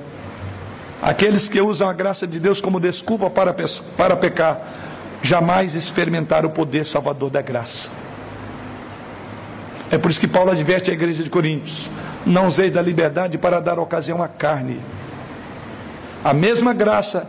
[1.03, 3.55] Aqueles que usam a graça de Deus como desculpa para,
[3.97, 4.61] para pecar,
[5.23, 7.91] jamais experimentaram o poder salvador da graça.
[9.91, 11.91] É por isso que Paulo adverte a igreja de Coríntios:
[12.25, 14.81] não useis da liberdade para dar ocasião à carne.
[16.23, 17.29] A mesma graça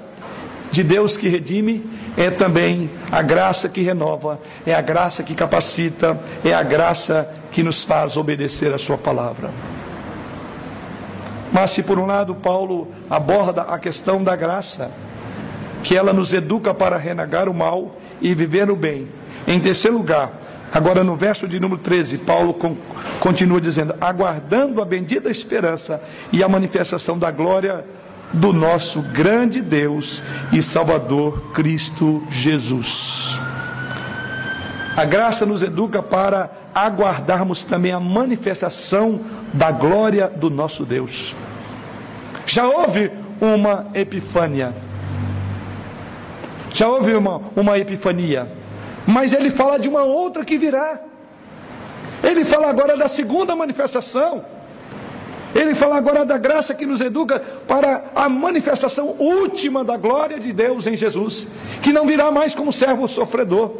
[0.69, 1.83] de Deus que redime
[2.17, 7.63] é também a graça que renova, é a graça que capacita, é a graça que
[7.63, 9.49] nos faz obedecer a Sua palavra.
[11.51, 14.91] Mas se por um lado Paulo aborda a questão da graça,
[15.83, 19.07] que ela nos educa para renegar o mal e viver o bem.
[19.47, 20.31] Em terceiro lugar,
[20.73, 22.57] Agora, no verso de número 13, Paulo
[23.19, 27.83] continua dizendo: aguardando a bendita esperança e a manifestação da glória
[28.31, 33.37] do nosso grande Deus e Salvador Cristo Jesus.
[34.95, 39.19] A graça nos educa para aguardarmos também a manifestação
[39.53, 41.35] da glória do nosso Deus.
[42.45, 44.73] Já houve uma epifânia.
[46.73, 48.61] Já houve uma, uma epifania
[49.05, 50.99] mas ele fala de uma outra que virá.
[52.23, 54.45] Ele fala agora da segunda manifestação.
[55.53, 60.53] Ele fala agora da graça que nos educa para a manifestação última da glória de
[60.53, 61.47] Deus em Jesus,
[61.81, 63.73] que não virá mais como servo sofredor,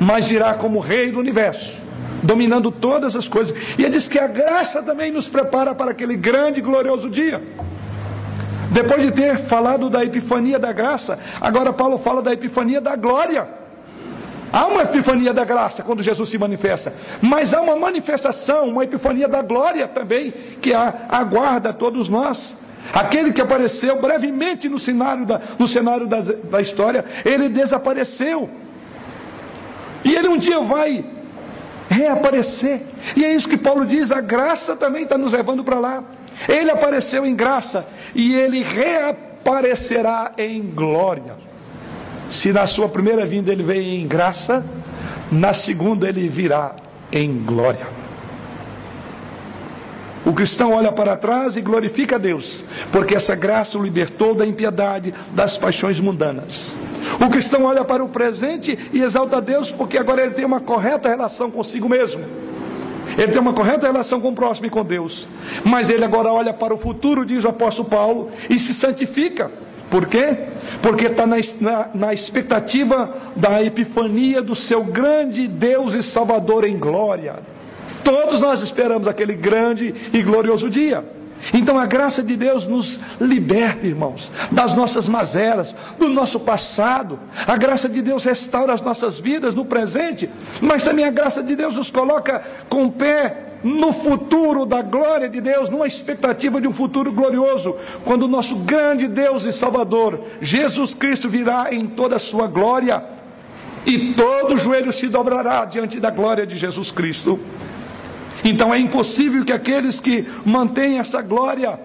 [0.00, 1.79] mas virá como rei do universo,
[2.22, 3.56] dominando todas as coisas.
[3.78, 7.42] E ele diz que a graça também nos prepara para aquele grande e glorioso dia.
[8.70, 13.48] Depois de ter falado da epifania da graça, agora Paulo fala da epifania da glória.
[14.52, 19.28] Há uma epifania da graça quando Jesus se manifesta, mas há uma manifestação, uma epifania
[19.28, 22.56] da glória também, que aguarda todos nós.
[22.92, 28.50] Aquele que apareceu brevemente no cenário da, no cenário da, da história, ele desapareceu.
[30.04, 31.04] E ele um dia vai
[31.90, 32.82] reaparecer.
[33.16, 36.04] E é isso que Paulo diz: a graça também está nos levando para lá.
[36.48, 41.34] Ele apareceu em graça e ele reaparecerá em glória.
[42.30, 44.64] Se na sua primeira vinda ele veio em graça,
[45.30, 46.76] na segunda ele virá
[47.12, 48.00] em glória.
[50.24, 54.46] O cristão olha para trás e glorifica a Deus, porque essa graça o libertou da
[54.46, 56.76] impiedade, das paixões mundanas.
[57.24, 60.60] O cristão olha para o presente e exalta a Deus, porque agora ele tem uma
[60.60, 62.24] correta relação consigo mesmo.
[63.16, 65.26] Ele tem uma correta relação com o próximo e com Deus.
[65.64, 69.50] Mas ele agora olha para o futuro, diz o apóstolo Paulo, e se santifica.
[69.90, 70.36] Por quê?
[70.80, 76.78] Porque está na, na, na, expectativa da epifania do seu grande Deus e Salvador em
[76.78, 77.40] glória.
[78.04, 81.04] Todos nós esperamos aquele grande e glorioso dia.
[81.52, 87.18] Então a graça de Deus nos liberta, irmãos, das nossas mazelas, do nosso passado.
[87.46, 90.28] A graça de Deus restaura as nossas vidas no presente,
[90.60, 95.28] mas também a graça de Deus nos coloca com o pé no futuro da glória
[95.28, 100.20] de Deus, numa expectativa de um futuro glorioso, quando o nosso grande Deus e Salvador,
[100.40, 103.04] Jesus Cristo, virá em toda a sua glória,
[103.84, 107.38] e todo joelho se dobrará diante da glória de Jesus Cristo.
[108.44, 111.78] Então é impossível que aqueles que mantêm essa glória,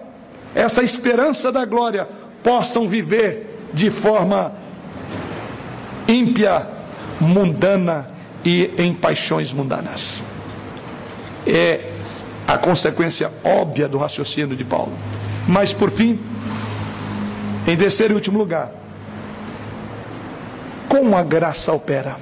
[0.54, 2.08] essa esperança da glória,
[2.42, 4.52] possam viver de forma
[6.08, 6.66] ímpia,
[7.20, 8.08] mundana
[8.44, 10.22] e em paixões mundanas
[11.46, 11.80] é
[12.46, 14.92] a consequência óbvia do raciocínio de Paulo.
[15.46, 16.18] Mas por fim,
[17.68, 18.70] Em terceiro e último lugar,
[20.88, 22.14] como a graça opera.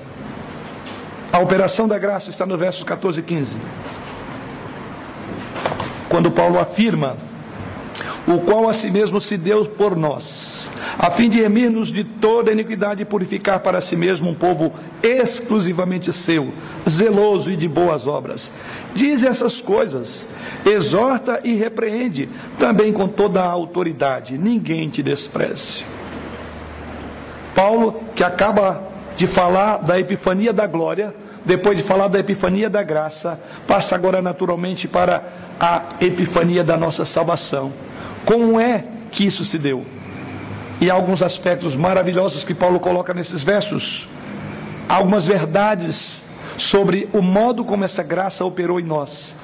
[1.31, 3.59] A operação da graça está no versos 14 e 15.
[6.15, 7.17] Quando Paulo afirma:
[8.25, 12.53] O qual a si mesmo se deu por nós, a fim de remir-nos de toda
[12.53, 16.53] iniquidade e purificar para si mesmo um povo exclusivamente seu,
[16.89, 18.53] zeloso e de boas obras.
[18.95, 20.29] Diz essas coisas,
[20.65, 22.29] exorta e repreende,
[22.61, 24.39] também com toda a autoridade.
[24.39, 25.85] Ninguém te despreze.
[27.57, 28.85] Paulo, que acaba
[29.17, 31.13] de falar da epifania da glória,
[31.45, 37.05] depois de falar da epifania da graça, passa agora naturalmente para a epifania da nossa
[37.05, 37.73] salvação.
[38.25, 39.85] Como é que isso se deu?
[40.81, 44.09] E há alguns aspectos maravilhosos que Paulo coloca nesses versos.
[44.89, 46.25] Algumas verdades
[46.59, 49.35] sobre o modo como essa graça operou em nós.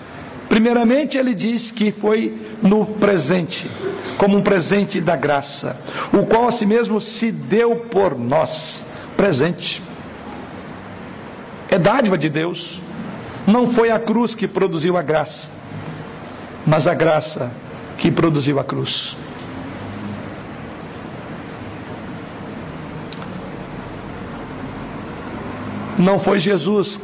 [0.49, 3.71] Primeiramente, ele diz que foi no presente,
[4.19, 5.77] como um presente da graça,
[6.13, 8.85] o qual a si mesmo se deu por nós.
[9.17, 9.81] Presente.
[11.69, 12.81] É dádiva de Deus.
[13.47, 15.51] Não foi a cruz que produziu a graça,
[16.71, 17.51] mas a graça
[17.99, 19.17] que produziu a cruz.
[25.99, 27.01] Não foi Jesus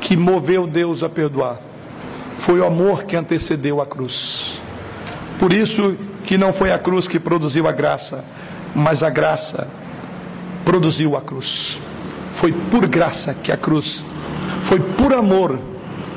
[0.00, 1.58] que moveu Deus a perdoar
[2.36, 4.60] foi o amor que antecedeu a cruz.
[5.40, 8.24] Por isso que não foi a cruz que produziu a graça,
[8.74, 9.66] mas a graça
[10.64, 11.80] produziu a cruz.
[12.30, 14.04] Foi por graça que a cruz,
[14.62, 15.58] foi por amor.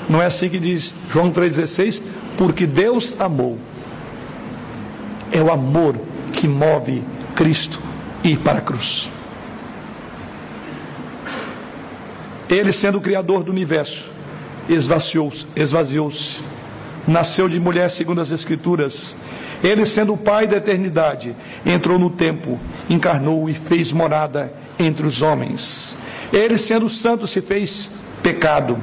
[0.08, 2.02] Não é assim que diz João 3,16?
[2.38, 3.58] Porque Deus amou.
[5.32, 5.96] É o amor
[6.34, 7.04] que move
[7.36, 7.80] Cristo
[8.24, 9.12] ir para a cruz.
[12.50, 14.12] Ele sendo o Criador do universo,
[14.70, 16.42] esvaziou-se, esvaziou-se.
[17.08, 19.16] Nasceu de mulher segundo as Escrituras.
[19.64, 22.60] Ele, sendo o Pai da eternidade, entrou no tempo,
[22.90, 25.98] encarnou e fez morada entre os homens.
[26.32, 27.90] Ele, sendo santo, se fez
[28.22, 28.78] pecado.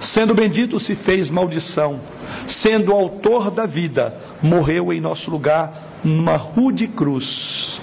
[0.00, 2.00] Sendo bendito, se fez maldição.
[2.46, 5.72] Sendo autor da vida, morreu em nosso lugar
[6.04, 7.80] numa rude cruz.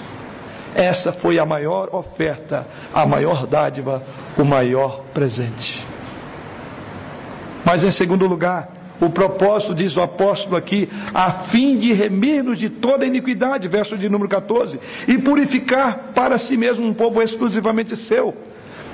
[0.74, 4.02] Essa foi a maior oferta, a maior dádiva,
[4.38, 5.84] o maior presente.
[7.64, 12.68] Mas em segundo lugar, o propósito, diz o apóstolo aqui, a fim de remir-nos de
[12.68, 14.78] toda iniquidade, verso de número 14,
[15.08, 18.34] e purificar para si mesmo um povo exclusivamente seu.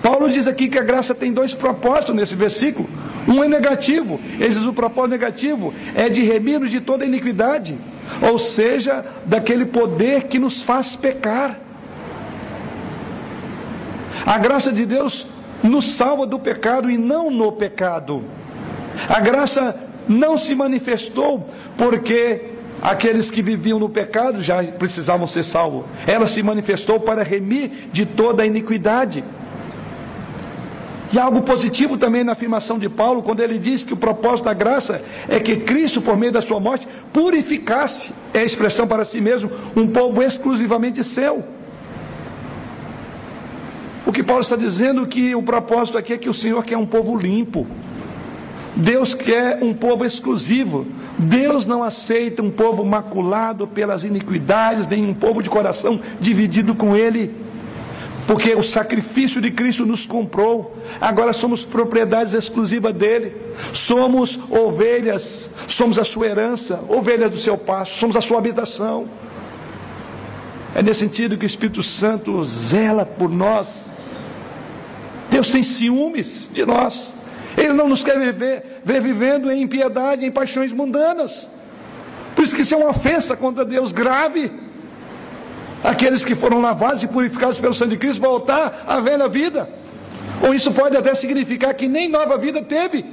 [0.06, 2.88] Paulo diz aqui que a graça tem dois propósitos nesse versículo.
[3.26, 7.76] Um é negativo, ele diz o propósito negativo é de remir-nos de toda iniquidade,
[8.22, 11.58] ou seja, daquele poder que nos faz pecar.
[14.24, 15.26] A graça de Deus
[15.60, 18.22] nos salva do pecado e não no pecado.
[19.08, 19.74] A graça
[20.08, 22.42] não se manifestou porque
[22.80, 25.84] aqueles que viviam no pecado já precisavam ser salvos.
[26.06, 29.24] Ela se manifestou para remir de toda a iniquidade.
[31.12, 34.46] E há algo positivo também na afirmação de Paulo, quando ele diz que o propósito
[34.46, 39.04] da graça é que Cristo, por meio da sua morte, purificasse, é a expressão para
[39.04, 41.44] si mesmo, um povo exclusivamente seu.
[44.04, 46.86] O que Paulo está dizendo que o propósito aqui é que o Senhor quer um
[46.86, 47.66] povo limpo.
[48.74, 50.86] Deus quer um povo exclusivo.
[51.18, 56.94] Deus não aceita um povo maculado pelas iniquidades, nem um povo de coração dividido com
[56.94, 57.45] Ele.
[58.26, 63.36] Porque o sacrifício de Cristo nos comprou, agora somos propriedades exclusivas dele,
[63.72, 69.08] somos ovelhas, somos a sua herança, ovelhas do seu pasto, somos a sua habitação.
[70.74, 73.90] É nesse sentido que o Espírito Santo zela por nós.
[75.30, 77.14] Deus tem ciúmes de nós.
[77.56, 81.48] Ele não nos quer ver, ver vivendo em impiedade, em paixões mundanas.
[82.34, 84.50] Por isso que isso é uma ofensa contra Deus grave.
[85.86, 89.70] Aqueles que foram lavados e purificados pelo sangue de Cristo voltar à velha vida.
[90.42, 93.04] Ou isso pode até significar que nem nova vida teve.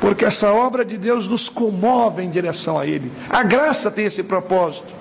[0.00, 3.12] Porque essa obra de Deus nos comove em direção a Ele.
[3.28, 4.94] A graça tem esse propósito.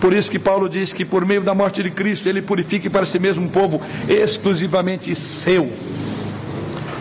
[0.00, 3.04] Por isso que Paulo diz que por meio da morte de Cristo ele purifique para
[3.04, 5.68] si mesmo um povo exclusivamente seu.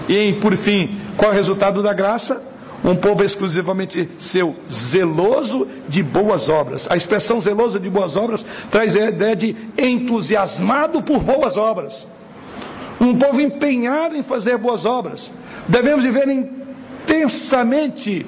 [0.10, 2.55] E por fim, qual é o resultado da graça?
[2.86, 6.88] Um povo exclusivamente seu, zeloso de boas obras.
[6.88, 12.06] A expressão zeloso de boas obras traz a ideia de entusiasmado por boas obras.
[13.02, 15.32] Um povo empenhado em fazer boas obras.
[15.68, 18.24] Devemos viver intensamente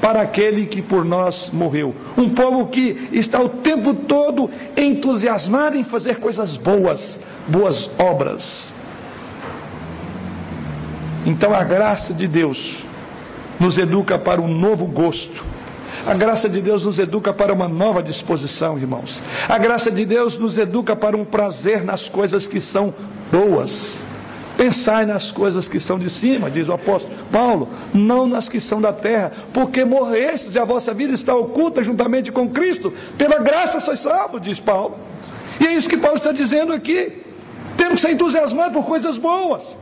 [0.00, 1.94] para aquele que por nós morreu.
[2.16, 8.72] Um povo que está o tempo todo entusiasmado em fazer coisas boas, boas obras.
[11.26, 12.84] Então a graça de Deus
[13.58, 15.44] nos educa para um novo gosto.
[16.06, 19.22] A graça de Deus nos educa para uma nova disposição, irmãos.
[19.48, 22.92] A graça de Deus nos educa para um prazer nas coisas que são
[23.30, 24.04] boas.
[24.56, 28.80] Pensai nas coisas que são de cima, diz o apóstolo Paulo, não nas que são
[28.80, 32.92] da terra, porque morrestes e a vossa vida está oculta juntamente com Cristo.
[33.16, 34.96] Pela graça sois salvos, diz Paulo.
[35.60, 37.22] E é isso que Paulo está dizendo aqui.
[37.76, 39.76] Temos que ser entusiasmados por coisas boas.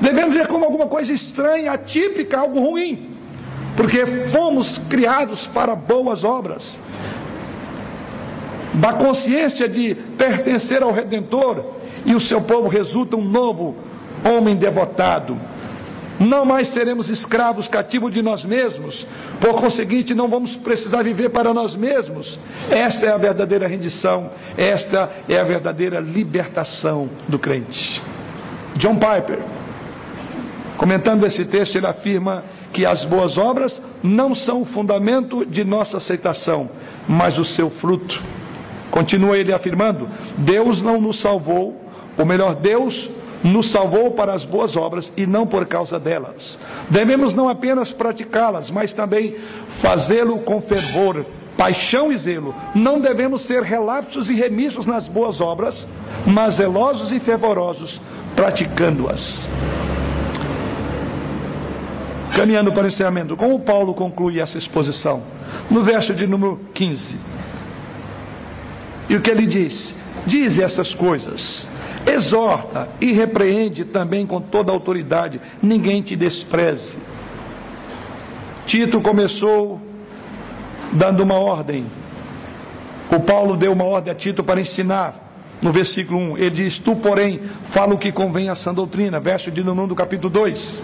[0.00, 3.10] Devemos ver como alguma coisa estranha, atípica, algo ruim,
[3.76, 6.78] porque fomos criados para boas obras.
[8.74, 11.64] Da consciência de pertencer ao Redentor
[12.04, 13.74] e o seu povo resulta um novo
[14.22, 15.38] homem devotado.
[16.18, 19.06] Não mais seremos escravos cativos de nós mesmos,
[19.38, 22.40] por conseguinte, não vamos precisar viver para nós mesmos.
[22.70, 28.02] Esta é a verdadeira rendição, esta é a verdadeira libertação do crente.
[28.76, 29.40] John Piper
[30.76, 35.96] Comentando esse texto, ele afirma que as boas obras não são o fundamento de nossa
[35.96, 36.68] aceitação,
[37.08, 38.22] mas o seu fruto.
[38.90, 41.80] Continua ele afirmando: Deus não nos salvou,
[42.16, 43.08] ou melhor, Deus
[43.42, 46.58] nos salvou para as boas obras e não por causa delas.
[46.90, 49.36] Devemos não apenas praticá-las, mas também
[49.68, 51.24] fazê-lo com fervor,
[51.56, 52.54] paixão e zelo.
[52.74, 55.86] Não devemos ser relapsos e remissos nas boas obras,
[56.26, 58.00] mas zelosos e fervorosos
[58.34, 59.48] praticando-as.
[62.34, 65.22] Caminhando para o encerramento, como Paulo conclui essa exposição?
[65.70, 67.18] No verso de número 15.
[69.08, 69.94] E o que ele diz?
[70.26, 71.68] Diz essas coisas,
[72.06, 76.98] exorta e repreende também com toda autoridade, ninguém te despreze.
[78.66, 79.80] Tito começou
[80.92, 81.86] dando uma ordem.
[83.10, 85.22] O Paulo deu uma ordem a Tito para ensinar.
[85.62, 89.20] No versículo 1, ele diz: Tu, porém, fala o que convém à sã doutrina.
[89.20, 90.82] Verso de número 1 do capítulo 2.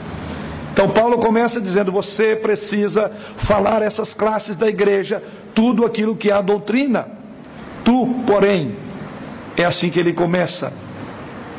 [0.72, 5.22] Então Paulo começa dizendo: você precisa falar essas classes da igreja
[5.54, 7.06] tudo aquilo que é a doutrina.
[7.84, 8.74] Tu, porém,
[9.56, 10.72] é assim que ele começa.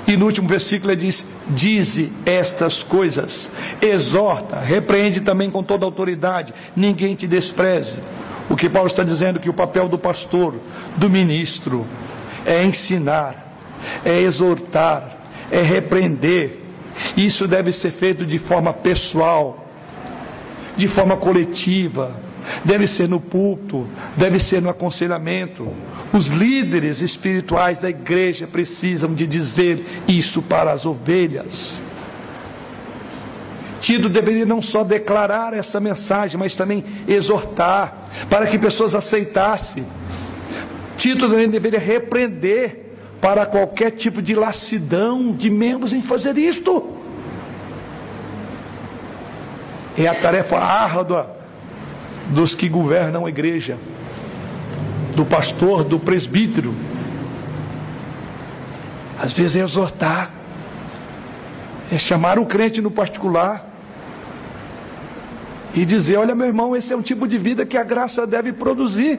[0.08, 3.52] E no último versículo ele diz: Dize estas coisas,
[3.82, 8.02] exorta, repreende também com toda autoridade, ninguém te despreze.
[8.50, 10.56] O que Paulo está dizendo é que o papel do pastor,
[10.98, 11.86] do ministro,
[12.46, 13.56] é ensinar,
[14.04, 15.18] é exortar,
[15.50, 16.63] é repreender,
[17.16, 19.68] isso deve ser feito de forma pessoal,
[20.76, 22.16] de forma coletiva,
[22.64, 25.72] deve ser no púlpito, deve ser no aconselhamento.
[26.12, 31.82] Os líderes espirituais da igreja precisam de dizer isso para as ovelhas.
[33.80, 39.86] Tito deveria não só declarar essa mensagem, mas também exortar, para que pessoas aceitassem.
[40.96, 42.83] Tito também deveria repreender
[43.24, 46.94] para qualquer tipo de lassidão de membros em fazer isto.
[49.98, 51.34] É a tarefa árdua
[52.32, 53.78] dos que governam a igreja,
[55.16, 56.76] do pastor, do presbítero.
[59.18, 60.30] Às vezes é exortar,
[61.94, 63.66] é chamar o crente no particular
[65.74, 68.52] e dizer: Olha, meu irmão, esse é um tipo de vida que a graça deve
[68.52, 69.18] produzir.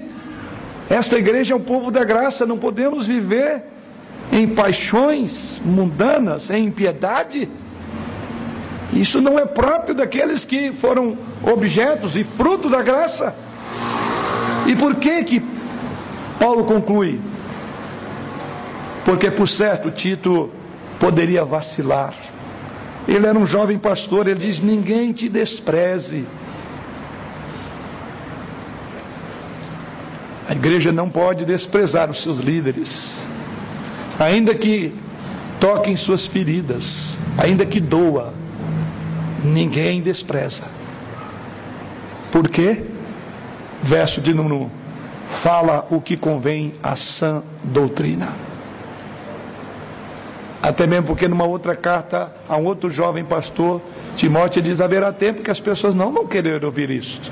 [0.91, 3.73] Esta igreja é um povo da graça, não podemos viver
[4.33, 7.49] em paixões mundanas, em impiedade.
[8.93, 13.35] Isso não é próprio daqueles que foram objetos e fruto da graça.
[14.67, 15.43] E por que que
[16.39, 17.21] Paulo conclui?
[19.05, 20.51] Porque por certo Tito
[20.99, 22.15] poderia vacilar.
[23.07, 26.27] Ele era um jovem pastor, ele diz: "Ninguém te despreze".
[30.49, 33.29] A igreja não pode desprezar os seus líderes
[34.19, 34.95] ainda que
[35.61, 38.35] toquem suas feridas, ainda que doa,
[39.45, 40.65] ninguém despreza.
[42.31, 42.83] Por quê?
[43.83, 44.71] Verso de número 1.
[45.29, 48.29] Fala o que convém à sã doutrina.
[50.63, 53.83] Até mesmo porque numa outra carta a um outro jovem pastor,
[54.17, 57.31] Timóteo diz: haverá tempo que as pessoas não vão querer ouvir isto.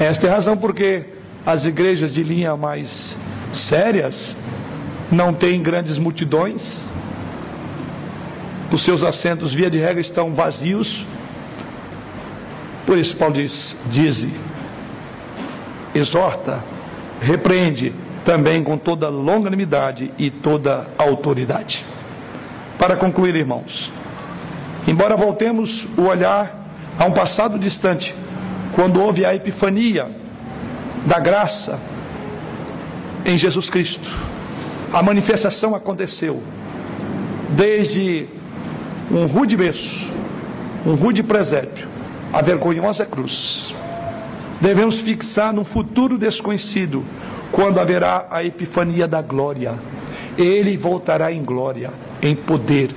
[0.00, 1.04] Esta é a razão porque
[1.44, 3.16] as igrejas de linha mais
[3.52, 4.36] sérias
[5.10, 6.84] não tem grandes multidões,
[8.70, 11.04] os seus assentos, via de regra, estão vazios.
[12.84, 14.32] Por isso, Paulo diz: dize,
[15.94, 16.62] exorta,
[17.20, 17.92] repreende
[18.24, 21.84] também com toda longanimidade e toda autoridade.
[22.78, 23.92] Para concluir, irmãos,
[24.86, 26.66] embora voltemos o olhar
[26.98, 28.14] a um passado distante,
[28.74, 30.10] quando houve a epifania
[31.06, 31.78] da graça
[33.24, 34.10] em Jesus Cristo,
[34.92, 36.42] a manifestação aconteceu
[37.50, 38.26] desde
[39.10, 40.10] um rude berço,
[40.84, 41.86] um rude presépio,
[42.32, 43.74] a vergonhosa cruz.
[44.60, 47.04] Devemos fixar num futuro desconhecido,
[47.52, 49.74] quando haverá a epifania da glória.
[50.36, 51.90] Ele voltará em glória,
[52.22, 52.90] em poder,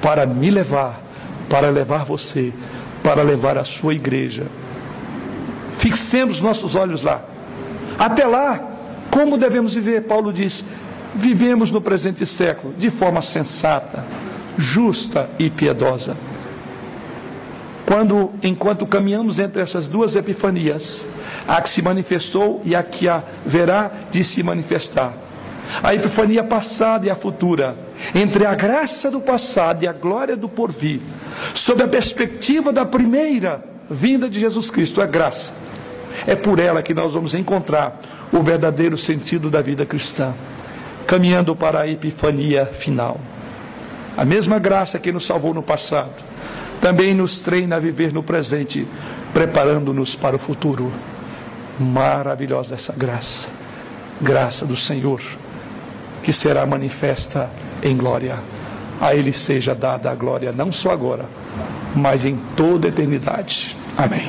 [0.00, 1.02] para me levar,
[1.48, 2.52] para levar você,
[3.02, 4.46] para levar a sua igreja.
[5.78, 7.24] Fixemos nossos olhos lá.
[7.98, 8.60] Até lá,
[9.10, 10.02] como devemos viver?
[10.02, 10.64] Paulo diz:
[11.14, 14.04] vivemos no presente século de forma sensata,
[14.56, 16.16] justa e piedosa.
[17.86, 21.06] Quando, enquanto caminhamos entre essas duas epifanias,
[21.48, 25.14] a que se manifestou e a que haverá de se manifestar,
[25.82, 27.76] a epifania passada e a futura,
[28.14, 31.00] entre a graça do passado e a glória do porvir,
[31.54, 35.52] sob a perspectiva da primeira vinda de Jesus Cristo, a graça.
[36.26, 38.00] É por ela que nós vamos encontrar
[38.32, 40.32] o verdadeiro sentido da vida cristã,
[41.10, 43.20] caminhando para a epifania final.
[44.16, 46.22] A mesma graça que nos salvou no passado,
[46.80, 48.86] também nos treina a viver no presente,
[49.34, 50.92] preparando-nos para o futuro.
[51.80, 53.48] Maravilhosa essa graça,
[54.20, 55.20] graça do Senhor
[56.22, 57.50] que será manifesta
[57.82, 58.38] em glória.
[59.00, 61.24] A Ele seja dada a glória, não só agora,
[61.92, 63.76] mas em toda a eternidade.
[63.96, 64.28] Amém.